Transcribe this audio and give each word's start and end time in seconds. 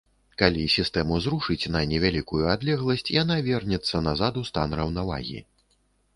Калі 0.41 0.61
сістэму 0.75 1.19
зрушыць 1.25 1.69
на 1.75 1.81
невялікую 1.91 2.41
адлегласць, 2.55 3.07
яна 3.21 3.39
вернецца 3.49 4.03
назад 4.09 4.33
у 4.43 4.45
стан 4.51 4.69
раўнавагі. 4.83 5.39